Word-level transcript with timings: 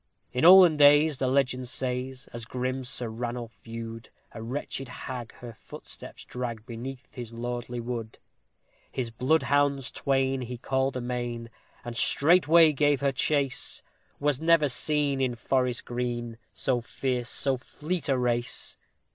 In 0.33 0.43
olden 0.45 0.77
days, 0.77 1.19
the 1.19 1.27
legend 1.27 1.67
says, 1.69 2.27
as 2.33 2.45
grim 2.45 2.83
Sir 2.83 3.07
Ranulph 3.07 3.59
view'd 3.63 4.09
A 4.33 4.41
wretched 4.41 4.89
hag 4.89 5.31
her 5.35 5.53
footsteps 5.53 6.25
drag 6.25 6.65
beneath 6.65 7.13
his 7.13 7.31
lordly 7.33 7.79
wood. 7.79 8.17
His 8.91 9.11
bloodhounds 9.11 9.91
twain 9.91 10.41
he 10.41 10.57
called 10.57 10.97
amain, 10.97 11.51
and 11.85 11.95
straightway 11.95 12.73
gave 12.73 13.01
her 13.01 13.11
chase; 13.11 13.83
Was 14.19 14.41
never 14.41 14.69
seen 14.69 15.21
in 15.21 15.35
forest 15.35 15.85
green, 15.85 16.39
so 16.51 16.81
fierce, 16.81 17.29
so 17.29 17.55
fleet 17.55 18.09
a 18.09 18.17
race! 18.17 18.77